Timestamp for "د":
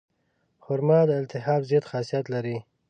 1.09-1.11